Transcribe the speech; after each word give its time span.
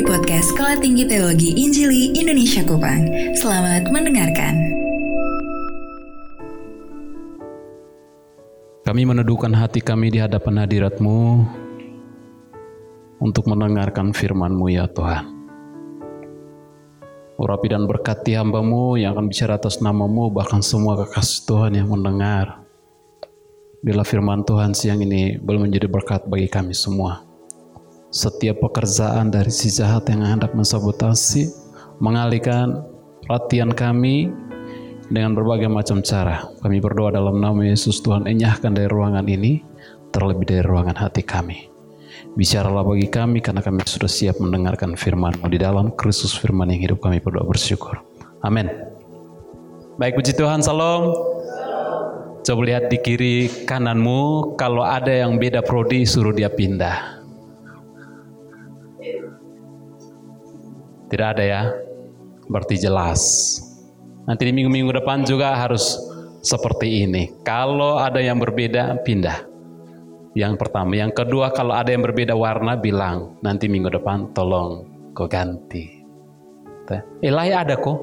di 0.00 0.08
podcast 0.08 0.56
Sekolah 0.56 0.80
Tinggi 0.80 1.04
Teologi 1.04 1.60
Injili 1.60 2.16
Indonesia 2.16 2.64
Kupang. 2.64 3.04
Selamat 3.36 3.84
mendengarkan. 3.92 4.56
Kami 8.80 9.02
meneduhkan 9.04 9.52
hati 9.52 9.84
kami 9.84 10.08
di 10.08 10.16
hadapan 10.16 10.64
hadiratmu 10.64 11.44
untuk 13.20 13.44
mendengarkan 13.44 14.16
firman-Mu 14.16 14.72
ya 14.72 14.88
Tuhan. 14.88 15.36
Urapi 17.36 17.68
dan 17.68 17.84
berkati 17.84 18.40
hambamu 18.40 18.96
yang 18.96 19.20
akan 19.20 19.28
bicara 19.28 19.60
atas 19.60 19.84
namamu, 19.84 20.32
bahkan 20.32 20.64
semua 20.64 20.96
kekasih 20.96 21.44
Tuhan 21.44 21.76
yang 21.76 21.92
mendengar. 21.92 22.64
Bila 23.84 24.00
firman 24.08 24.48
Tuhan 24.48 24.72
siang 24.72 25.04
ini 25.04 25.36
belum 25.36 25.68
menjadi 25.68 25.92
berkat 25.92 26.24
bagi 26.24 26.48
kami 26.48 26.72
semua 26.72 27.29
setiap 28.10 28.58
pekerjaan 28.58 29.30
dari 29.30 29.54
si 29.54 29.70
jahat 29.70 30.10
yang 30.10 30.26
hendak 30.26 30.50
mensabotasi, 30.52 31.46
mengalihkan 32.02 32.82
perhatian 33.22 33.70
kami 33.70 34.34
dengan 35.10 35.38
berbagai 35.38 35.70
macam 35.70 36.02
cara. 36.02 36.50
Kami 36.62 36.82
berdoa 36.82 37.14
dalam 37.14 37.38
nama 37.38 37.62
Yesus 37.62 38.02
Tuhan 38.02 38.26
enyahkan 38.26 38.74
dari 38.74 38.90
ruangan 38.90 39.26
ini, 39.30 39.62
terlebih 40.10 40.46
dari 40.46 40.62
ruangan 40.66 40.98
hati 40.98 41.22
kami. 41.22 41.70
Bicaralah 42.34 42.82
bagi 42.86 43.06
kami 43.10 43.38
karena 43.42 43.62
kami 43.62 43.82
sudah 43.86 44.10
siap 44.10 44.38
mendengarkan 44.42 44.98
firman-Mu 44.98 45.46
di 45.50 45.58
dalam 45.58 45.94
Kristus 45.94 46.34
firman 46.34 46.70
yang 46.70 46.90
hidup 46.90 47.02
kami 47.02 47.22
berdoa 47.22 47.46
bersyukur. 47.46 47.98
Amin. 48.42 48.66
Baik 49.98 50.18
puji 50.18 50.34
Tuhan, 50.34 50.62
salam. 50.62 51.14
Coba 52.40 52.60
lihat 52.64 52.88
di 52.88 52.98
kiri 52.98 53.66
kananmu, 53.68 54.56
kalau 54.56 54.80
ada 54.80 55.12
yang 55.12 55.36
beda 55.36 55.60
prodi 55.60 56.08
suruh 56.08 56.32
dia 56.32 56.48
pindah. 56.48 57.19
Tidak 61.10 61.26
ada 61.26 61.42
ya? 61.42 61.62
Berarti 62.46 62.78
jelas. 62.78 63.20
Nanti 64.24 64.46
di 64.46 64.52
minggu-minggu 64.54 65.02
depan 65.02 65.26
juga 65.26 65.58
harus 65.58 65.98
seperti 66.40 67.04
ini. 67.04 67.34
Kalau 67.42 67.98
ada 67.98 68.22
yang 68.22 68.38
berbeda, 68.38 69.02
pindah. 69.02 69.42
Yang 70.38 70.54
pertama. 70.62 70.94
Yang 70.94 71.26
kedua, 71.26 71.50
kalau 71.50 71.74
ada 71.74 71.90
yang 71.90 72.06
berbeda 72.06 72.38
warna, 72.38 72.78
bilang. 72.78 73.34
Nanti 73.42 73.66
minggu 73.66 73.90
depan 73.90 74.30
tolong 74.30 74.86
kau 75.10 75.26
ganti. 75.26 76.00
Ilahi 77.22 77.52
ada 77.54 77.78
kok. 77.78 77.98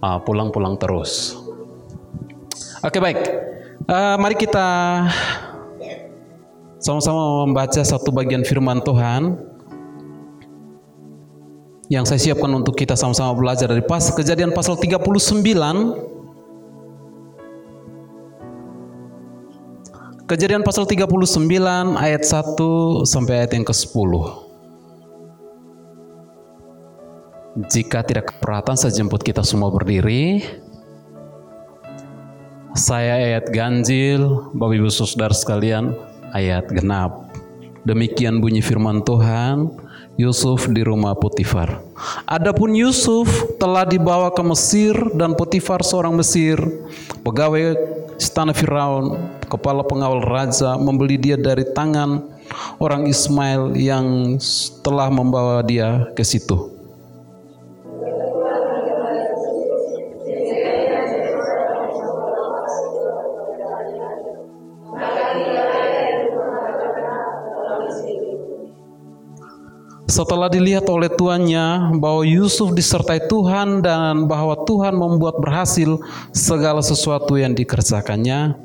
Ah, 0.00 0.22
pulang-pulang 0.22 0.78
terus. 0.78 1.34
Oke 2.80 3.02
baik. 3.02 3.20
Uh, 3.90 4.14
mari 4.16 4.38
kita 4.38 4.64
sama-sama 6.80 7.44
membaca 7.44 7.82
satu 7.82 8.08
bagian 8.14 8.46
firman 8.46 8.80
Tuhan 8.80 9.36
yang 11.90 12.06
saya 12.06 12.22
siapkan 12.22 12.54
untuk 12.54 12.78
kita 12.78 12.94
sama-sama 12.94 13.34
belajar 13.34 13.66
dari 13.66 13.82
pas 13.82 14.14
kejadian 14.14 14.54
pasal 14.54 14.78
39 14.78 15.02
Kejadian 20.30 20.62
pasal 20.62 20.86
39 20.86 21.10
ayat 21.98 22.22
1 22.22 22.54
sampai 23.02 23.42
ayat 23.42 23.50
yang 23.58 23.66
ke-10 23.66 24.12
Jika 27.74 28.06
tidak 28.06 28.30
keberatan 28.30 28.78
saya 28.78 28.94
jemput 28.94 29.26
kita 29.26 29.42
semua 29.42 29.74
berdiri. 29.74 30.46
Saya 32.78 33.18
ayat 33.18 33.50
ganjil 33.50 34.54
Bapak 34.54 34.78
Ibu 34.78 34.86
Saudara 34.94 35.34
sekalian 35.34 35.98
ayat 36.30 36.70
genap. 36.70 37.26
Demikian 37.82 38.38
bunyi 38.38 38.62
firman 38.62 39.02
Tuhan 39.02 39.74
Yusuf 40.20 40.68
di 40.68 40.84
rumah 40.84 41.16
Potifar. 41.16 41.80
Adapun 42.28 42.76
Yusuf 42.76 43.26
telah 43.56 43.88
dibawa 43.88 44.28
ke 44.28 44.42
Mesir 44.44 44.92
dan 45.16 45.32
Potifar 45.32 45.80
seorang 45.80 46.12
Mesir, 46.12 46.60
pegawai 47.24 47.76
istana 48.20 48.52
Firaun, 48.52 49.16
kepala 49.48 49.80
pengawal 49.80 50.20
raja 50.20 50.76
membeli 50.76 51.16
dia 51.16 51.40
dari 51.40 51.64
tangan 51.72 52.20
orang 52.76 53.08
Ismail 53.08 53.72
yang 53.78 54.36
telah 54.84 55.08
membawa 55.08 55.64
dia 55.64 56.12
ke 56.12 56.20
situ. 56.20 56.79
Setelah 70.10 70.50
dilihat 70.50 70.90
oleh 70.90 71.06
tuannya 71.06 71.94
bahwa 72.02 72.26
Yusuf 72.26 72.74
disertai 72.74 73.30
Tuhan 73.30 73.78
dan 73.78 74.26
bahwa 74.26 74.58
Tuhan 74.66 74.98
membuat 74.98 75.38
berhasil 75.38 76.02
segala 76.34 76.82
sesuatu 76.82 77.38
yang 77.38 77.54
dikerjakannya, 77.54 78.58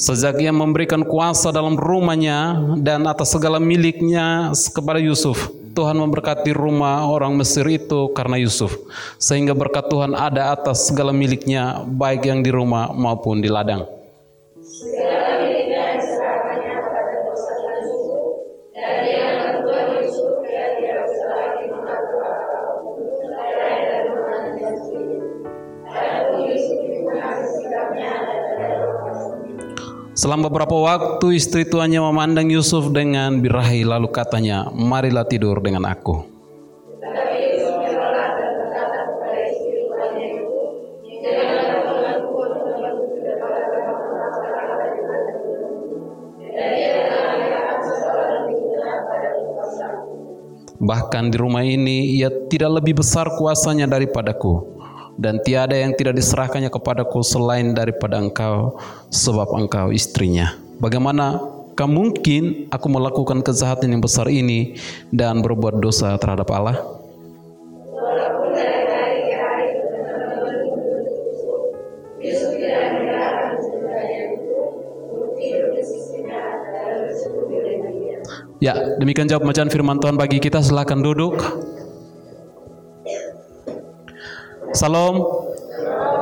Sejak 0.00 0.40
ia 0.40 0.48
memberikan 0.48 1.04
kuasa 1.04 1.52
dalam 1.52 1.76
rumahnya 1.76 2.56
dan 2.80 3.04
atas 3.04 3.36
segala 3.36 3.60
miliknya 3.60 4.48
kepada 4.72 4.96
Yusuf, 4.96 5.59
Tuhan 5.70 5.96
memberkati 5.96 6.50
rumah 6.50 7.06
orang 7.06 7.38
Mesir 7.38 7.62
itu 7.70 8.10
karena 8.10 8.36
Yusuf. 8.36 8.74
Sehingga 9.16 9.54
berkat 9.54 9.86
Tuhan 9.86 10.18
ada 10.18 10.50
atas 10.50 10.90
segala 10.90 11.14
miliknya, 11.14 11.86
baik 11.86 12.26
yang 12.26 12.42
di 12.42 12.50
rumah 12.50 12.90
maupun 12.90 13.38
di 13.38 13.46
ladang. 13.46 13.86
Selama 30.20 30.52
beberapa 30.52 30.76
waktu 30.76 31.40
istri 31.40 31.64
tuannya 31.64 31.96
memandang 31.96 32.52
Yusuf 32.52 32.92
dengan 32.92 33.40
birahi 33.40 33.88
lalu 33.88 34.12
katanya, 34.12 34.68
marilah 34.68 35.24
tidur 35.24 35.64
dengan 35.64 35.88
aku. 35.88 36.28
Bahkan 50.84 51.32
di 51.32 51.36
rumah 51.40 51.64
ini 51.64 52.20
ia 52.20 52.28
tidak 52.52 52.84
lebih 52.84 53.00
besar 53.00 53.40
kuasanya 53.40 53.88
daripadaku 53.88 54.79
dan 55.20 55.36
tiada 55.44 55.76
yang 55.76 55.92
tidak 55.92 56.16
diserahkannya 56.16 56.72
kepadaku 56.72 57.20
selain 57.20 57.76
daripada 57.76 58.16
engkau 58.16 58.80
sebab 59.12 59.52
engkau 59.52 59.92
istrinya. 59.92 60.56
Bagaimana 60.80 61.36
mungkin 61.80 62.68
aku 62.68 62.92
melakukan 62.92 63.40
kejahatan 63.40 63.96
yang 63.96 64.04
besar 64.04 64.28
ini 64.28 64.76
dan 65.08 65.40
berbuat 65.40 65.80
dosa 65.80 66.12
terhadap 66.20 66.48
Allah? 66.52 66.76
Ya, 78.60 78.76
demikian 79.00 79.24
jawab 79.24 79.48
bacaan 79.48 79.72
firman 79.72 79.96
Tuhan 80.04 80.20
bagi 80.20 80.36
kita. 80.36 80.60
Silakan 80.60 81.00
duduk. 81.00 81.40
Salam. 84.70 85.18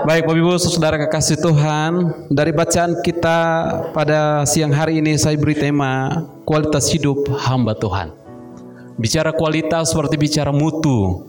Baik 0.09 0.25
Bapak 0.25 0.41
Ibu 0.41 0.57
Saudara 0.57 0.97
kekasih 0.97 1.37
Tuhan, 1.37 1.93
dari 2.33 2.49
bacaan 2.49 2.97
kita 3.05 3.39
pada 3.93 4.41
siang 4.49 4.73
hari 4.73 5.05
ini 5.05 5.21
saya 5.21 5.37
beri 5.37 5.53
tema 5.53 6.25
kualitas 6.49 6.89
hidup 6.89 7.29
hamba 7.45 7.77
Tuhan. 7.77 8.09
Bicara 8.97 9.37
kualitas 9.37 9.93
seperti 9.93 10.17
bicara 10.17 10.49
mutu. 10.49 11.29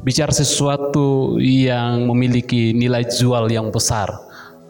Bicara 0.00 0.32
sesuatu 0.32 1.36
yang 1.36 2.08
memiliki 2.08 2.72
nilai 2.72 3.04
jual 3.04 3.44
yang 3.52 3.68
besar. 3.68 4.08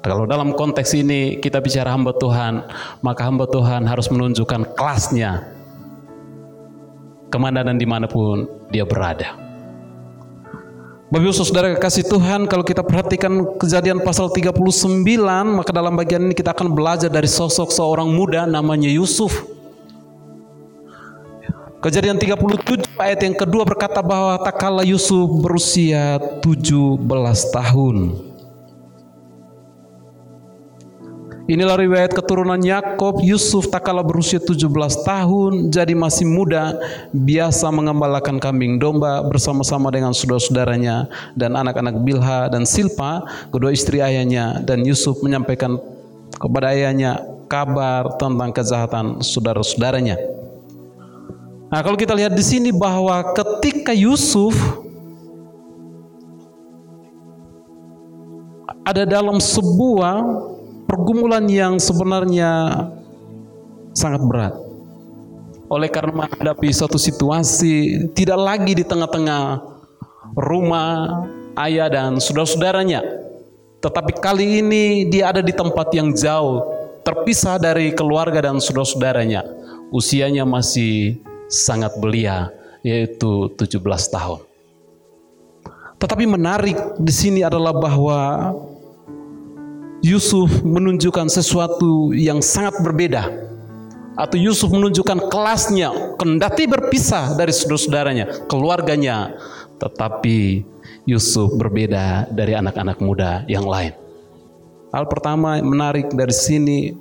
Kalau 0.03 0.27
dalam 0.27 0.59
konteks 0.59 0.99
ini 0.99 1.39
kita 1.39 1.63
bicara 1.63 1.95
hamba 1.95 2.11
Tuhan, 2.19 2.67
maka 3.07 3.23
hamba 3.23 3.47
Tuhan 3.47 3.87
harus 3.87 4.11
menunjukkan 4.11 4.75
kelasnya 4.75 5.47
ke 7.31 7.39
mana 7.39 7.63
dan 7.63 7.79
di 7.79 7.87
mana 7.87 8.11
pun 8.11 8.51
dia 8.75 8.83
berada. 8.83 9.48
Bapak 11.09 11.25
Ibu 11.25 11.33
Saudara 11.33 11.73
kasih 11.73 12.05
Tuhan, 12.05 12.45
kalau 12.45 12.61
kita 12.61 12.85
perhatikan 12.85 13.57
kejadian 13.57 14.05
pasal 14.05 14.29
39, 14.29 14.93
maka 15.57 15.73
dalam 15.73 15.97
bagian 15.97 16.29
ini 16.29 16.37
kita 16.37 16.53
akan 16.53 16.69
belajar 16.69 17.09
dari 17.09 17.25
sosok 17.25 17.73
seorang 17.73 18.13
muda 18.13 18.45
namanya 18.45 18.93
Yusuf. 18.93 19.33
Kejadian 21.81 22.21
37 22.21 23.01
ayat 23.01 23.25
yang 23.25 23.33
kedua 23.33 23.65
berkata 23.65 24.05
bahwa 24.05 24.37
tak 24.37 24.61
kala 24.61 24.85
Yusuf 24.85 25.33
berusia 25.41 26.21
17 26.45 27.01
tahun. 27.57 28.28
Inilah 31.49 31.81
riwayat 31.81 32.13
keturunan 32.13 32.61
Yakob, 32.61 33.25
Yusuf 33.25 33.73
tak 33.73 33.89
kala 33.89 34.05
berusia 34.05 34.37
17 34.37 34.69
tahun, 35.01 35.73
jadi 35.73 35.97
masih 35.97 36.29
muda, 36.29 36.77
biasa 37.09 37.73
mengembalakan 37.73 38.37
kambing 38.37 38.77
domba 38.77 39.25
bersama-sama 39.25 39.89
dengan 39.89 40.13
saudara-saudaranya 40.13 41.09
dan 41.33 41.57
anak-anak 41.57 42.05
Bilha 42.05 42.53
dan 42.53 42.69
Silpa, 42.69 43.25
kedua 43.49 43.73
istri 43.73 44.05
ayahnya, 44.05 44.61
dan 44.61 44.85
Yusuf 44.85 45.25
menyampaikan 45.25 45.81
kepada 46.37 46.77
ayahnya 46.77 47.25
kabar 47.49 48.21
tentang 48.21 48.53
kejahatan 48.53 49.25
saudara-saudaranya. 49.25 50.21
Nah, 51.73 51.81
kalau 51.81 51.97
kita 51.97 52.13
lihat 52.13 52.37
di 52.37 52.45
sini 52.45 52.77
bahwa 52.77 53.25
ketika 53.33 53.97
Yusuf 53.97 54.53
ada 58.85 59.09
dalam 59.09 59.41
sebuah 59.41 60.45
pergumulan 60.89 61.45
yang 61.45 61.77
sebenarnya 61.77 62.83
sangat 63.93 64.25
berat. 64.25 64.55
Oleh 65.69 65.93
karena 65.93 66.25
menghadapi 66.25 66.73
suatu 66.73 66.97
situasi 66.97 68.09
tidak 68.17 68.41
lagi 68.41 68.73
di 68.73 68.89
tengah-tengah 68.89 69.61
rumah 70.33 71.29
ayah 71.61 71.93
dan 71.93 72.17
saudara-saudaranya. 72.17 73.05
Tetapi 73.85 74.17
kali 74.17 74.65
ini 74.65 75.07
dia 75.13 75.29
ada 75.29 75.45
di 75.45 75.53
tempat 75.53 75.93
yang 75.93 76.17
jauh, 76.17 76.65
terpisah 77.05 77.61
dari 77.61 77.93
keluarga 77.93 78.49
dan 78.49 78.57
saudara-saudaranya. 78.57 79.45
Usianya 79.93 80.49
masih 80.49 81.21
sangat 81.53 81.93
belia, 82.01 82.49
yaitu 82.81 83.53
17 83.61 83.77
tahun. 84.09 84.41
Tetapi 86.01 86.25
menarik 86.25 86.79
di 86.97 87.13
sini 87.13 87.41
adalah 87.45 87.77
bahwa 87.77 88.53
Yusuf 89.99 90.63
menunjukkan 90.63 91.27
sesuatu 91.27 92.15
yang 92.15 92.39
sangat 92.39 92.79
berbeda 92.87 93.27
atau 94.15 94.39
Yusuf 94.39 94.71
menunjukkan 94.71 95.27
kelasnya 95.27 96.15
kendati 96.19 96.71
berpisah 96.71 97.35
dari 97.35 97.51
saudara-saudaranya, 97.51 98.47
keluarganya, 98.47 99.35
tetapi 99.83 100.63
Yusuf 101.03 101.55
berbeda 101.59 102.31
dari 102.31 102.55
anak-anak 102.55 102.99
muda 103.03 103.43
yang 103.51 103.67
lain. 103.67 103.95
Hal 104.95 105.07
pertama 105.11 105.59
menarik 105.63 106.11
dari 106.15 106.35
sini 106.35 106.95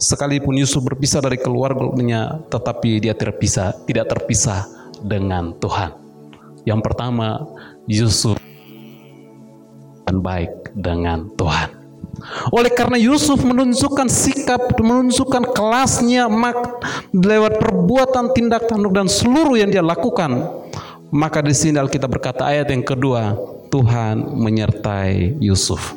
sekalipun 0.00 0.56
Yusuf 0.56 0.80
berpisah 0.80 1.20
dari 1.20 1.36
keluarganya, 1.36 2.40
tetapi 2.48 3.04
dia 3.04 3.12
terpisah, 3.12 3.76
tidak 3.84 4.16
terpisah 4.16 4.64
dengan 5.04 5.52
Tuhan. 5.60 5.92
Yang 6.64 6.80
pertama, 6.88 7.44
Yusuf 7.84 8.36
baik 10.10 10.74
dengan 10.74 11.30
Tuhan. 11.38 11.79
Oleh 12.52 12.72
karena 12.72 13.00
Yusuf 13.00 13.40
menunjukkan 13.40 14.08
sikap, 14.08 14.76
menunjukkan 14.76 15.56
kelasnya 15.56 16.28
mak, 16.28 16.84
lewat 17.12 17.58
perbuatan, 17.58 18.36
tindak 18.36 18.68
tanduk 18.68 18.92
dan 18.92 19.08
seluruh 19.08 19.56
yang 19.56 19.72
dia 19.72 19.80
lakukan. 19.80 20.48
Maka 21.10 21.42
di 21.42 21.56
sini 21.56 21.80
Alkitab 21.80 22.06
berkata 22.06 22.46
ayat 22.46 22.70
yang 22.70 22.84
kedua, 22.86 23.34
Tuhan 23.72 24.36
menyertai 24.38 25.40
Yusuf. 25.42 25.96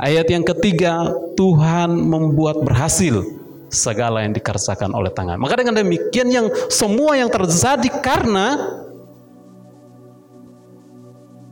Ayat 0.00 0.24
yang 0.30 0.46
ketiga, 0.46 1.12
Tuhan 1.36 1.90
membuat 1.92 2.64
berhasil 2.64 3.24
segala 3.72 4.24
yang 4.24 4.36
dikerjakan 4.36 4.92
oleh 4.92 5.08
tangan. 5.12 5.40
Maka 5.40 5.56
dengan 5.56 5.76
demikian 5.76 6.28
yang 6.28 6.46
semua 6.68 7.16
yang 7.16 7.32
terjadi 7.32 7.88
karena 8.04 8.78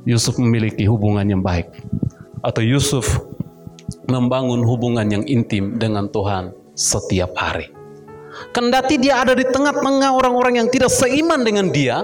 Yusuf 0.04 0.36
memiliki 0.40 0.84
hubungan 0.88 1.24
yang 1.24 1.40
baik 1.44 1.68
atau 2.40 2.64
Yusuf 2.64 3.29
membangun 4.10 4.66
hubungan 4.66 5.06
yang 5.06 5.24
intim 5.30 5.78
dengan 5.78 6.10
Tuhan 6.10 6.52
setiap 6.74 7.32
hari. 7.38 7.70
Kendati 8.50 8.98
dia 8.98 9.22
ada 9.22 9.34
di 9.34 9.46
tengah-tengah 9.46 10.10
orang-orang 10.10 10.64
yang 10.64 10.68
tidak 10.70 10.90
seiman 10.90 11.42
dengan 11.42 11.70
dia, 11.70 12.02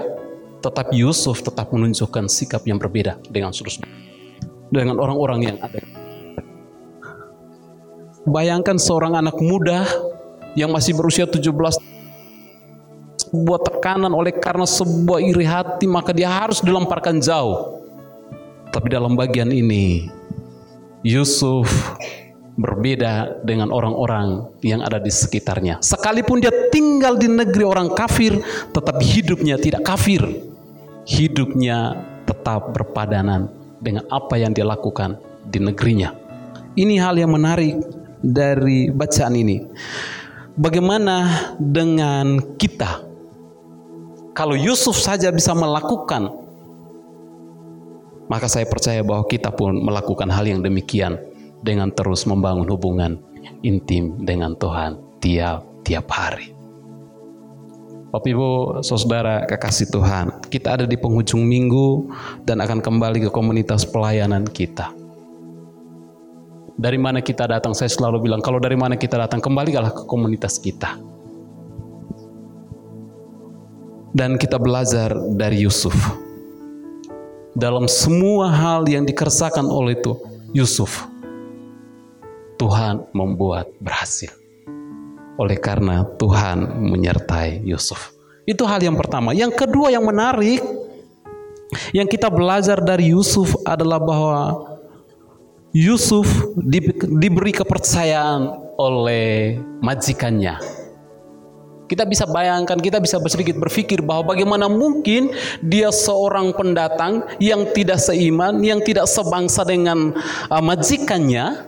tetapi 0.63 1.03
Yusuf 1.03 1.43
tetap 1.43 1.71
menunjukkan 1.71 2.27
sikap 2.27 2.63
yang 2.67 2.79
berbeda 2.79 3.19
dengan 3.31 3.51
saudara 3.51 3.83
dengan 4.71 4.99
orang-orang 4.99 5.39
yang 5.47 5.57
ada. 5.63 5.79
Bayangkan 8.27 8.75
seorang 8.75 9.15
anak 9.15 9.39
muda 9.39 9.87
yang 10.59 10.67
masih 10.75 10.91
berusia 10.99 11.23
17 11.23 11.47
sebuah 13.27 13.59
tekanan 13.59 14.11
oleh 14.11 14.35
karena 14.35 14.67
sebuah 14.67 15.19
iri 15.23 15.47
hati 15.47 15.87
maka 15.87 16.11
dia 16.11 16.27
harus 16.27 16.59
dilemparkan 16.59 17.23
jauh. 17.23 17.79
Tapi 18.67 18.87
dalam 18.91 19.15
bagian 19.15 19.47
ini 19.47 20.11
Yusuf 21.07 21.71
berbeda 22.59 23.39
dengan 23.47 23.71
orang-orang 23.71 24.43
yang 24.59 24.83
ada 24.83 24.99
di 24.99 25.07
sekitarnya. 25.07 25.79
Sekalipun 25.79 26.43
dia 26.43 26.51
tinggal 26.67 27.15
di 27.15 27.31
negeri 27.31 27.63
orang 27.63 27.95
kafir, 27.95 28.35
tetapi 28.75 29.03
hidupnya 29.07 29.55
tidak 29.55 29.87
kafir. 29.87 30.19
Hidupnya 31.07 31.95
tetap 32.27 32.75
berpadanan 32.75 33.47
dengan 33.79 34.03
apa 34.11 34.35
yang 34.35 34.51
dia 34.51 34.67
lakukan 34.67 35.15
di 35.47 35.63
negerinya. 35.63 36.11
Ini 36.75 36.99
hal 36.99 37.15
yang 37.15 37.31
menarik 37.31 37.79
dari 38.19 38.91
bacaan 38.91 39.39
ini. 39.39 39.63
Bagaimana 40.59 41.55
dengan 41.55 42.57
kita? 42.59 43.07
Kalau 44.35 44.59
Yusuf 44.59 44.99
saja 44.99 45.31
bisa 45.31 45.55
melakukan 45.55 46.46
maka 48.27 48.47
saya 48.51 48.67
percaya 48.67 49.01
bahwa 49.03 49.23
kita 49.27 49.51
pun 49.55 49.75
melakukan 49.79 50.27
hal 50.27 50.43
yang 50.47 50.59
demikian 50.59 51.19
dengan 51.63 51.89
terus 51.91 52.27
membangun 52.27 52.67
hubungan 52.67 53.19
intim 53.63 54.19
dengan 54.21 54.53
Tuhan 54.59 54.99
tiap-tiap 55.23 56.07
hari. 56.11 56.53
Bapak 58.07 58.29
Ibu, 58.31 58.49
Saudara, 58.87 59.43
kekasih 59.43 59.91
Tuhan, 59.91 60.47
kita 60.47 60.79
ada 60.79 60.85
di 60.87 60.95
penghujung 60.95 61.43
minggu 61.43 62.07
dan 62.47 62.63
akan 62.63 62.79
kembali 62.79 63.27
ke 63.27 63.29
komunitas 63.31 63.83
pelayanan 63.83 64.47
kita. 64.47 64.95
Dari 66.77 66.95
mana 66.95 67.19
kita 67.19 67.49
datang? 67.49 67.73
Saya 67.75 67.91
selalu 67.91 68.29
bilang, 68.29 68.39
kalau 68.39 68.61
dari 68.63 68.77
mana 68.77 68.95
kita 68.95 69.17
datang, 69.17 69.41
kembalilah 69.43 69.91
ke 69.91 70.03
komunitas 70.07 70.61
kita. 70.61 70.95
Dan 74.13 74.39
kita 74.39 74.55
belajar 74.55 75.13
dari 75.35 75.61
Yusuf 75.67 75.93
dalam 77.57 77.89
semua 77.89 78.53
hal 78.53 78.85
yang 78.85 79.01
dikerjakan 79.01 79.65
oleh 79.65 79.97
itu 79.97 80.13
Yusuf 80.53 81.09
Tuhan 82.61 83.09
membuat 83.13 83.69
berhasil. 83.81 84.33
Oleh 85.37 85.57
karena 85.61 86.01
Tuhan 86.17 86.81
menyertai 86.81 87.61
Yusuf. 87.61 88.13
Itu 88.49 88.65
hal 88.65 88.81
yang 88.81 88.97
pertama. 88.97 89.37
Yang 89.37 89.53
kedua 89.53 89.93
yang 89.93 90.01
menarik 90.01 90.65
yang 91.93 92.09
kita 92.09 92.33
belajar 92.33 92.81
dari 92.81 93.13
Yusuf 93.13 93.53
adalah 93.61 94.01
bahwa 94.01 94.41
Yusuf 95.69 96.25
diberi 96.97 97.53
kepercayaan 97.53 98.73
oleh 98.81 99.61
majikannya 99.77 100.57
kita 101.87 102.03
bisa 102.03 102.27
bayangkan, 102.27 102.75
kita 102.77 102.99
bisa 102.99 103.17
sedikit 103.31 103.55
berpikir 103.57 104.03
bahwa 104.03 104.35
bagaimana 104.35 104.67
mungkin 104.67 105.31
dia 105.63 105.89
seorang 105.89 106.51
pendatang 106.51 107.23
yang 107.39 107.63
tidak 107.71 108.03
seiman, 108.03 108.59
yang 108.59 108.83
tidak 108.83 109.07
sebangsa 109.07 109.63
dengan 109.63 110.11
uh, 110.51 110.63
majikannya, 110.63 111.63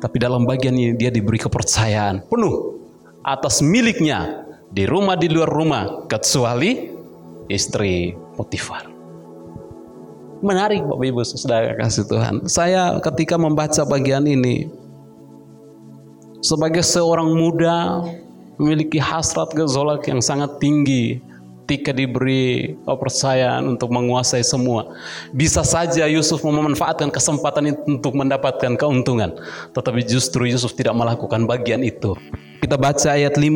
tapi 0.00 0.16
dalam 0.20 0.44
bagian 0.44 0.76
ini 0.76 0.92
dia 0.96 1.08
diberi 1.08 1.40
kepercayaan 1.40 2.28
penuh 2.28 2.80
atas 3.24 3.60
miliknya 3.64 4.44
di 4.68 4.84
rumah 4.84 5.16
di 5.16 5.28
luar 5.28 5.48
rumah 5.48 6.04
kecuali 6.06 6.92
istri 7.48 8.14
Potifar. 8.36 8.86
Menarik 10.40 10.88
Bapak 10.88 11.04
Ibu 11.04 11.20
Saudara 11.20 11.76
kasih 11.76 12.08
Tuhan. 12.08 12.34
Saya 12.48 12.96
ketika 13.04 13.36
membaca 13.36 13.84
bagian 13.84 14.24
ini 14.24 14.72
sebagai 16.40 16.80
seorang 16.80 17.28
muda 17.36 18.00
memiliki 18.60 19.00
hasrat 19.00 19.56
gazolak 19.56 20.04
yang 20.04 20.20
sangat 20.20 20.60
tinggi 20.60 21.24
ketika 21.70 21.94
diberi 21.94 22.74
kepercayaan 22.82 23.62
untuk 23.62 23.94
menguasai 23.94 24.42
semua. 24.42 24.90
Bisa 25.30 25.62
saja 25.62 26.02
Yusuf 26.10 26.42
memanfaatkan 26.42 27.14
kesempatan 27.14 27.70
itu 27.70 27.78
untuk 27.86 28.18
mendapatkan 28.18 28.74
keuntungan. 28.74 29.38
Tetapi 29.70 30.02
justru 30.02 30.50
Yusuf 30.50 30.74
tidak 30.74 30.98
melakukan 30.98 31.46
bagian 31.46 31.86
itu. 31.86 32.18
Kita 32.58 32.74
baca 32.74 33.14
ayat 33.14 33.38
5, 33.38 33.46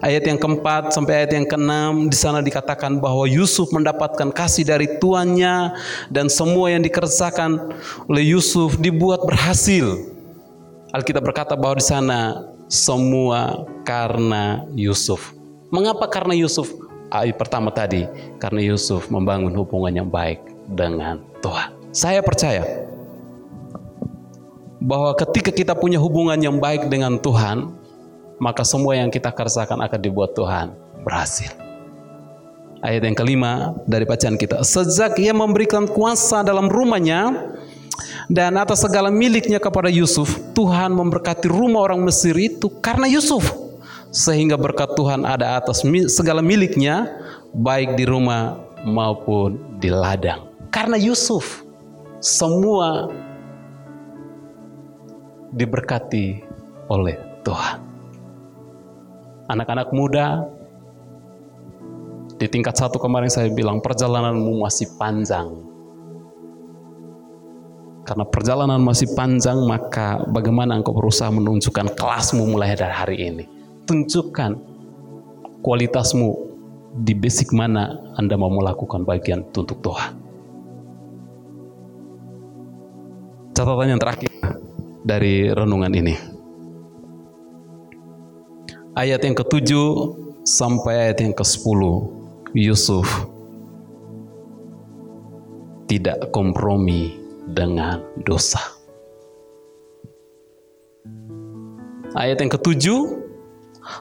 ayat 0.00 0.24
yang 0.24 0.40
keempat 0.40 0.96
sampai 0.96 1.20
ayat 1.20 1.36
yang 1.36 1.44
keenam 1.44 2.08
di 2.08 2.16
sana 2.16 2.40
dikatakan 2.40 2.96
bahwa 2.96 3.28
Yusuf 3.28 3.68
mendapatkan 3.76 4.32
kasih 4.32 4.64
dari 4.64 4.96
tuannya 4.96 5.76
dan 6.08 6.32
semua 6.32 6.72
yang 6.72 6.80
dikerjakan 6.80 7.76
oleh 8.08 8.24
Yusuf 8.32 8.80
dibuat 8.80 9.20
berhasil. 9.28 10.00
Alkitab 10.96 11.20
berkata 11.20 11.52
bahwa 11.60 11.76
di 11.76 11.84
sana 11.84 12.20
semua 12.74 13.62
karena 13.86 14.66
Yusuf. 14.74 15.30
Mengapa 15.70 16.10
karena 16.10 16.34
Yusuf? 16.34 16.84
ayat 17.14 17.38
pertama 17.38 17.70
tadi 17.70 18.10
karena 18.42 18.60
Yusuf 18.66 19.06
membangun 19.06 19.54
hubungan 19.54 19.94
yang 19.94 20.08
baik 20.10 20.42
dengan 20.66 21.22
Tuhan. 21.38 21.70
Saya 21.94 22.18
percaya 22.26 22.66
bahwa 24.82 25.14
ketika 25.14 25.54
kita 25.54 25.72
punya 25.78 26.02
hubungan 26.02 26.36
yang 26.36 26.58
baik 26.58 26.90
dengan 26.90 27.14
Tuhan, 27.22 27.70
maka 28.42 28.66
semua 28.66 28.98
yang 28.98 29.14
kita 29.14 29.30
kerjakan 29.30 29.78
akan 29.86 30.00
dibuat 30.02 30.34
Tuhan 30.34 30.74
berhasil. 31.06 31.54
Ayat 32.84 33.00
yang 33.00 33.16
kelima 33.16 33.72
dari 33.88 34.04
bacaan 34.04 34.36
kita. 34.36 34.60
Sejak 34.60 35.16
ia 35.16 35.32
memberikan 35.32 35.88
kuasa 35.88 36.44
dalam 36.44 36.68
rumahnya 36.68 37.32
dan 38.30 38.56
atas 38.56 38.80
segala 38.80 39.12
miliknya 39.12 39.60
kepada 39.60 39.92
Yusuf, 39.92 40.40
Tuhan 40.56 40.96
memberkati 40.96 41.48
rumah 41.50 41.84
orang 41.84 42.00
Mesir 42.00 42.32
itu 42.36 42.72
karena 42.80 43.04
Yusuf. 43.04 43.44
Sehingga 44.14 44.54
berkat 44.54 44.94
Tuhan 44.94 45.26
ada 45.26 45.58
atas 45.58 45.82
segala 46.08 46.38
miliknya, 46.38 47.18
baik 47.50 47.98
di 47.98 48.06
rumah 48.06 48.56
maupun 48.86 49.58
di 49.82 49.90
ladang. 49.90 50.46
Karena 50.70 50.94
Yusuf, 50.94 51.66
semua 52.22 53.10
diberkati 55.50 56.40
oleh 56.88 57.18
Tuhan. 57.42 57.78
Anak-anak 59.50 59.92
muda, 59.92 60.46
di 62.38 62.46
tingkat 62.48 62.74
satu 62.74 62.96
kemarin 62.98 63.28
saya 63.28 63.50
bilang 63.52 63.78
perjalananmu 63.82 64.62
masih 64.62 64.88
panjang. 64.96 65.73
Karena 68.04 68.28
perjalanan 68.28 68.84
masih 68.84 69.16
panjang 69.16 69.64
maka 69.64 70.20
bagaimana 70.28 70.76
engkau 70.76 70.92
berusaha 70.92 71.32
menunjukkan 71.32 71.96
kelasmu 71.96 72.44
mulai 72.44 72.76
dari 72.76 72.92
hari 72.92 73.16
ini. 73.32 73.44
Tunjukkan 73.88 74.60
kualitasmu 75.64 76.28
di 77.00 77.16
basic 77.16 77.56
mana 77.56 77.96
Anda 78.20 78.36
mau 78.36 78.52
melakukan 78.52 79.08
bagian 79.08 79.48
untuk 79.48 79.80
Tuhan. 79.80 80.20
Catatan 83.56 83.96
yang 83.96 84.02
terakhir 84.02 84.28
dari 85.00 85.48
renungan 85.48 85.92
ini. 85.96 86.14
Ayat 88.94 89.24
yang 89.24 89.32
ketujuh 89.32 90.12
sampai 90.44 91.08
ayat 91.08 91.24
yang 91.24 91.32
ke-10 91.32 91.80
Yusuf 92.52 93.08
tidak 95.88 96.30
kompromi 96.30 97.23
dengan 97.50 98.00
dosa. 98.24 98.60
Ayat 102.14 102.38
yang 102.40 102.52
ketujuh, 102.54 103.24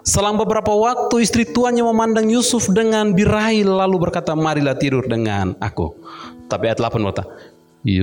Selama 0.08 0.48
beberapa 0.48 0.72
waktu 0.72 1.28
istri 1.28 1.44
tuannya 1.44 1.84
memandang 1.84 2.32
Yusuf 2.32 2.72
dengan 2.72 3.12
birahi 3.12 3.68
lalu 3.68 4.00
berkata, 4.08 4.32
marilah 4.32 4.80
tidur 4.80 5.04
dengan 5.04 5.60
aku. 5.60 5.92
Tapi 6.48 6.72
ayat 6.72 6.80
8 6.80 7.04
berkata, 7.04 7.28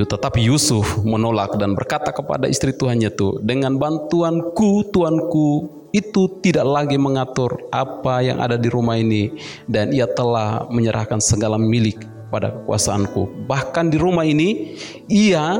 tetapi 0.04 0.44
Yusuf 0.44 1.00
menolak 1.08 1.56
dan 1.56 1.72
berkata 1.72 2.12
kepada 2.12 2.44
istri 2.44 2.76
tuannya 2.76 3.08
itu, 3.08 3.40
dengan 3.40 3.80
bantuanku, 3.80 4.92
tuanku 4.92 5.80
itu 5.96 6.38
tidak 6.44 6.68
lagi 6.68 7.00
mengatur 7.00 7.56
apa 7.72 8.22
yang 8.22 8.38
ada 8.44 8.60
di 8.60 8.68
rumah 8.68 9.00
ini 9.00 9.32
dan 9.66 9.90
ia 9.90 10.06
telah 10.06 10.68
menyerahkan 10.68 11.18
segala 11.18 11.58
milik 11.58 11.98
pada 12.30 12.54
kekuasaanku. 12.54 13.50
Bahkan 13.50 13.90
di 13.90 13.98
rumah 13.98 14.24
ini 14.24 14.78
ia 15.10 15.58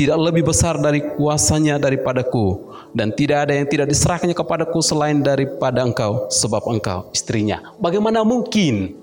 tidak 0.00 0.32
lebih 0.32 0.48
besar 0.48 0.80
dari 0.80 1.02
kuasanya 1.16 1.76
daripadaku 1.76 2.72
dan 2.96 3.12
tidak 3.12 3.48
ada 3.48 3.52
yang 3.58 3.68
tidak 3.68 3.90
diserahkannya 3.90 4.32
kepadaku 4.32 4.80
selain 4.80 5.20
daripada 5.20 5.84
engkau 5.84 6.30
sebab 6.32 6.64
engkau 6.70 7.10
istrinya. 7.12 7.74
Bagaimana 7.76 8.24
mungkin 8.24 8.96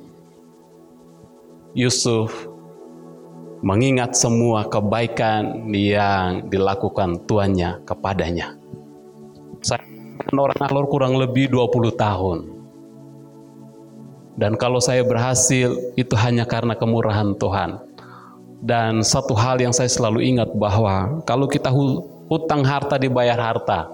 Yusuf 1.78 2.34
mengingat 3.62 4.18
semua 4.18 4.66
kebaikan 4.66 5.70
yang 5.70 6.50
dilakukan 6.50 7.30
tuannya 7.30 7.86
kepadanya? 7.86 8.58
Saya 9.62 9.86
orang 10.34 10.58
alor 10.66 10.86
kurang 10.90 11.14
lebih 11.18 11.54
20 11.54 11.94
tahun. 11.94 12.57
Dan 14.38 14.54
kalau 14.54 14.78
saya 14.78 15.02
berhasil 15.02 15.74
itu 15.98 16.14
hanya 16.14 16.46
karena 16.46 16.78
kemurahan 16.78 17.34
Tuhan. 17.42 17.82
Dan 18.62 19.02
satu 19.02 19.34
hal 19.34 19.58
yang 19.58 19.74
saya 19.74 19.90
selalu 19.90 20.22
ingat 20.22 20.54
bahwa 20.54 21.26
kalau 21.26 21.50
kita 21.50 21.74
hutang 22.30 22.62
harta 22.62 23.02
dibayar 23.02 23.38
harta. 23.38 23.90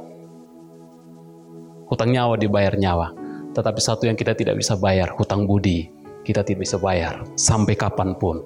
Hutang 1.87 2.11
nyawa 2.11 2.35
dibayar 2.35 2.75
nyawa. 2.75 3.15
Tetapi 3.55 3.79
satu 3.79 4.03
yang 4.03 4.19
kita 4.19 4.35
tidak 4.35 4.59
bisa 4.59 4.75
bayar, 4.75 5.15
hutang 5.15 5.47
budi. 5.47 5.87
Kita 6.27 6.43
tidak 6.43 6.67
bisa 6.67 6.75
bayar 6.79 7.23
sampai 7.39 7.75
kapan 7.79 8.15
pun. 8.15 8.43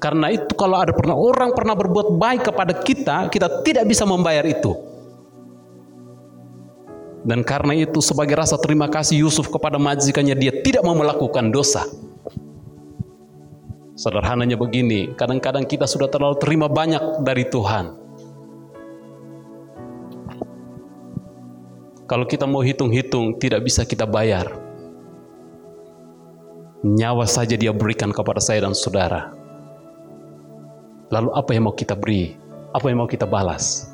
Karena 0.00 0.32
itu 0.32 0.56
kalau 0.56 0.80
ada 0.80 0.96
pernah 0.96 1.12
orang 1.12 1.52
pernah 1.52 1.76
berbuat 1.76 2.16
baik 2.16 2.52
kepada 2.52 2.72
kita, 2.80 3.16
kita 3.28 3.60
tidak 3.60 3.84
bisa 3.84 4.08
membayar 4.08 4.44
itu. 4.48 4.89
Dan 7.20 7.44
karena 7.44 7.76
itu 7.76 8.00
sebagai 8.00 8.32
rasa 8.32 8.56
terima 8.56 8.88
kasih 8.88 9.28
Yusuf 9.28 9.52
kepada 9.52 9.76
majikannya 9.76 10.32
dia 10.32 10.52
tidak 10.64 10.80
mau 10.80 10.96
melakukan 10.96 11.52
dosa. 11.52 11.84
Sederhananya 13.92 14.56
begini, 14.56 15.12
kadang-kadang 15.12 15.68
kita 15.68 15.84
sudah 15.84 16.08
terlalu 16.08 16.40
terima 16.40 16.72
banyak 16.72 17.20
dari 17.20 17.44
Tuhan. 17.44 18.00
Kalau 22.08 22.24
kita 22.24 22.48
mau 22.48 22.64
hitung-hitung, 22.64 23.36
tidak 23.36 23.68
bisa 23.68 23.84
kita 23.84 24.08
bayar. 24.08 24.48
Nyawa 26.80 27.28
saja 27.28 27.60
dia 27.60 27.76
berikan 27.76 28.08
kepada 28.08 28.40
saya 28.40 28.64
dan 28.64 28.72
saudara. 28.72 29.36
Lalu 31.12 31.28
apa 31.36 31.50
yang 31.52 31.68
mau 31.68 31.76
kita 31.76 31.92
beri? 31.92 32.32
Apa 32.72 32.88
yang 32.88 33.04
mau 33.04 33.10
kita 33.10 33.28
balas? 33.28 33.92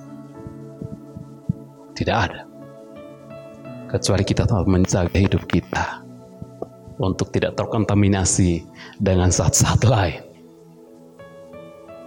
Tidak 1.99 2.15
ada 2.15 2.46
kecuali 3.97 4.25
kita 4.29 4.45
telah 4.45 4.69
menjaga 4.69 5.17
hidup 5.17 5.49
kita 5.49 6.05
untuk 7.01 7.33
tidak 7.33 7.57
terkontaminasi 7.57 8.65
dengan 9.01 9.33
saat-saat 9.33 9.81
lain. 9.89 10.21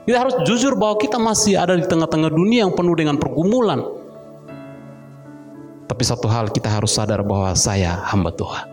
Kita 0.06 0.18
harus 0.26 0.36
jujur 0.46 0.74
bahwa 0.74 0.98
kita 0.98 1.22
masih 1.22 1.58
ada 1.58 1.78
di 1.78 1.86
tengah-tengah 1.86 2.34
dunia 2.34 2.66
yang 2.66 2.74
penuh 2.74 2.98
dengan 2.98 3.18
pergumulan. 3.18 3.82
Tapi 5.86 6.04
satu 6.06 6.26
hal 6.30 6.50
kita 6.50 6.70
harus 6.70 6.98
sadar 6.98 7.22
bahwa 7.22 7.54
saya 7.54 7.94
hamba 8.10 8.34
Tuhan. 8.34 8.66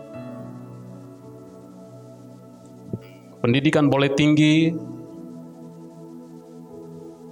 Pendidikan 3.37 3.85
boleh 3.85 4.09
tinggi, 4.17 4.73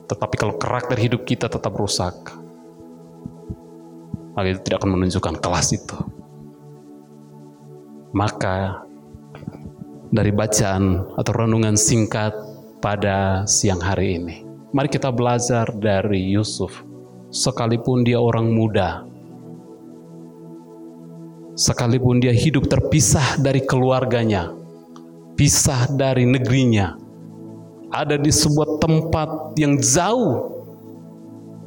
tetapi 0.06 0.36
kalau 0.38 0.54
karakter 0.62 1.02
hidup 1.02 1.26
kita 1.26 1.50
tetap 1.50 1.74
rusak, 1.74 2.14
maka 4.36 4.52
itu 4.52 4.62
tidak 4.68 4.84
akan 4.84 4.92
menunjukkan 5.00 5.36
kelas 5.40 5.68
itu. 5.72 5.98
Maka 8.12 8.84
dari 10.12 10.32
bacaan 10.32 11.08
atau 11.16 11.32
renungan 11.36 11.80
singkat 11.80 12.36
pada 12.84 13.48
siang 13.48 13.80
hari 13.80 14.20
ini, 14.20 14.44
mari 14.76 14.92
kita 14.92 15.12
belajar 15.12 15.72
dari 15.72 16.36
Yusuf. 16.36 16.84
Sekalipun 17.36 18.08
dia 18.08 18.16
orang 18.16 18.48
muda, 18.48 19.04
sekalipun 21.60 22.24
dia 22.24 22.32
hidup 22.32 22.72
terpisah 22.72 23.36
dari 23.36 23.60
keluarganya, 23.60 24.56
pisah 25.36 25.92
dari 25.92 26.24
negerinya, 26.24 26.96
ada 27.92 28.16
di 28.16 28.32
sebuah 28.32 28.80
tempat 28.80 29.60
yang 29.60 29.76
jauh 29.80 30.48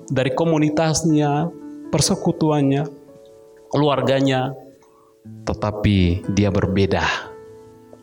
dari 0.09 0.33
komunitasnya, 0.33 1.53
persekutuannya, 1.89 2.85
keluarganya, 3.73 4.53
tetapi 5.45 6.29
dia 6.33 6.53
berbeda 6.53 7.05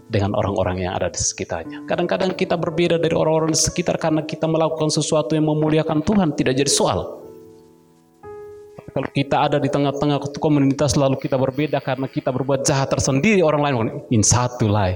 dengan 0.05 0.37
orang-orang 0.37 0.85
yang 0.85 0.93
ada 0.93 1.09
di 1.09 1.17
sekitarnya. 1.17 1.85
Kadang-kadang 1.89 2.37
kita 2.37 2.57
berbeda 2.57 3.01
dari 3.01 3.13
orang-orang 3.17 3.53
di 3.53 3.59
sekitar 3.59 3.97
karena 3.97 4.21
kita 4.21 4.45
melakukan 4.45 4.93
sesuatu 4.93 5.33
yang 5.33 5.49
memuliakan 5.49 6.05
Tuhan, 6.05 6.37
tidak 6.37 6.53
jadi 6.61 6.69
soal. 6.69 7.25
Kalau 8.95 9.11
kita 9.11 9.43
ada 9.43 9.57
di 9.59 9.67
tengah-tengah 9.67 10.23
komunitas 10.39 10.95
lalu 10.95 11.19
kita 11.19 11.35
berbeda 11.35 11.83
karena 11.83 12.07
kita 12.07 12.31
berbuat 12.31 12.63
jahat 12.63 12.87
tersendiri 12.87 13.43
orang 13.43 13.61
lain 13.67 13.75
in 14.07 14.23
satu 14.23 14.71
lain. 14.71 14.95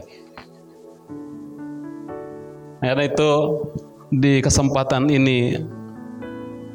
Karena 2.79 3.03
itu 3.03 3.31
di 4.07 4.39
kesempatan 4.39 5.11
ini 5.11 5.59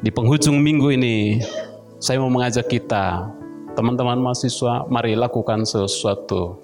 di 0.05 0.09
penghujung 0.13 0.61
minggu 0.61 0.93
ini 0.93 1.41
saya 1.99 2.17
mau 2.19 2.31
mengajak 2.31 2.67
kita, 2.67 3.29
teman-teman 3.73 4.19
mahasiswa, 4.19 4.87
mari 4.87 5.15
lakukan 5.15 5.63
sesuatu 5.63 6.59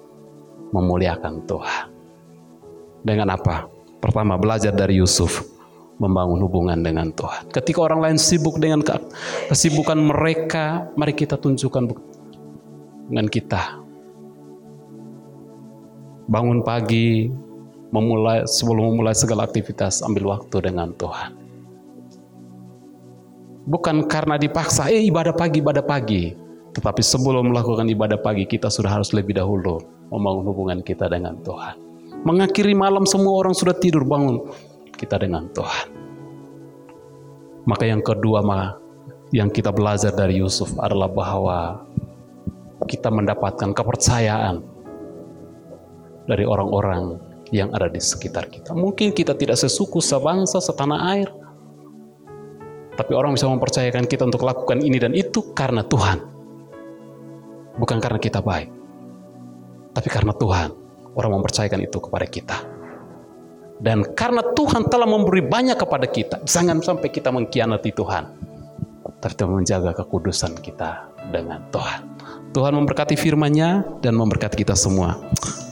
memuliakan 0.72 1.44
Tuhan. 1.44 1.84
Dengan 3.02 3.34
apa? 3.34 3.66
Pertama, 3.98 4.38
belajar 4.38 4.70
dari 4.74 4.98
Yusuf, 5.02 5.42
membangun 5.98 6.42
hubungan 6.46 6.78
dengan 6.80 7.10
Tuhan. 7.10 7.50
Ketika 7.50 7.82
orang 7.82 8.00
lain 8.02 8.18
sibuk 8.18 8.58
dengan 8.58 8.82
kesibukan 9.50 9.98
mereka, 9.98 10.90
mari 10.94 11.14
kita 11.14 11.38
tunjukkan 11.38 11.84
dengan 13.10 13.26
kita 13.26 13.82
bangun 16.32 16.62
pagi, 16.62 17.28
memulai 17.92 18.48
sebelum 18.48 18.94
memulai 18.94 19.12
segala 19.12 19.44
aktivitas 19.44 20.00
ambil 20.06 20.38
waktu 20.38 20.72
dengan 20.72 20.94
Tuhan. 20.96 21.41
Bukan 23.62 24.10
karena 24.10 24.34
dipaksa, 24.34 24.90
eh 24.90 25.06
ibadah 25.06 25.34
pagi, 25.34 25.62
ibadah 25.62 25.84
pagi. 25.86 26.34
Tetapi 26.72 27.02
sebelum 27.04 27.52
melakukan 27.52 27.86
ibadah 27.86 28.18
pagi, 28.18 28.48
kita 28.48 28.72
sudah 28.72 28.98
harus 28.98 29.14
lebih 29.14 29.38
dahulu 29.38 29.78
membangun 30.10 30.44
hubungan 30.50 30.78
kita 30.82 31.06
dengan 31.06 31.38
Tuhan. 31.44 31.78
Mengakhiri 32.26 32.74
malam 32.74 33.06
semua 33.06 33.38
orang 33.38 33.54
sudah 33.54 33.76
tidur, 33.76 34.02
bangun 34.02 34.42
kita 34.98 35.18
dengan 35.20 35.46
Tuhan. 35.54 35.86
Maka 37.66 37.84
yang 37.86 38.02
kedua, 38.02 38.42
yang 39.30 39.48
kita 39.50 39.70
belajar 39.70 40.10
dari 40.10 40.42
Yusuf 40.42 40.74
adalah 40.82 41.06
bahwa 41.06 41.86
kita 42.90 43.08
mendapatkan 43.14 43.70
kepercayaan 43.70 44.58
dari 46.26 46.44
orang-orang 46.46 47.18
yang 47.52 47.70
ada 47.76 47.86
di 47.86 48.00
sekitar 48.00 48.48
kita. 48.48 48.72
Mungkin 48.72 49.12
kita 49.12 49.36
tidak 49.36 49.60
sesuku, 49.60 50.00
sebangsa, 50.00 50.58
setanah 50.58 51.14
air. 51.14 51.28
Tapi 52.92 53.12
orang 53.16 53.32
bisa 53.32 53.48
mempercayakan 53.48 54.04
kita 54.04 54.28
untuk 54.28 54.44
lakukan 54.44 54.84
ini 54.84 55.00
dan 55.00 55.16
itu 55.16 55.56
karena 55.56 55.80
Tuhan. 55.80 56.18
Bukan 57.80 57.98
karena 58.04 58.20
kita 58.20 58.44
baik. 58.44 58.68
Tapi 59.96 60.08
karena 60.12 60.36
Tuhan. 60.36 60.68
Orang 61.12 61.36
mempercayakan 61.40 61.80
itu 61.84 61.98
kepada 62.00 62.24
kita. 62.24 62.56
Dan 63.82 64.16
karena 64.16 64.40
Tuhan 64.40 64.88
telah 64.88 65.08
memberi 65.08 65.44
banyak 65.44 65.76
kepada 65.76 66.06
kita. 66.08 66.36
Jangan 66.44 66.80
sampai 66.80 67.08
kita 67.12 67.28
mengkhianati 67.32 67.90
Tuhan. 67.92 68.24
Tapi 69.22 69.32
kita 69.38 69.46
menjaga 69.46 69.92
kekudusan 69.92 70.56
kita 70.60 71.12
dengan 71.32 71.62
Tuhan. 71.68 72.00
Tuhan 72.52 72.72
memberkati 72.76 73.16
firman-Nya 73.16 74.00
dan 74.04 74.12
memberkati 74.18 74.60
kita 74.60 74.76
semua. 74.76 75.16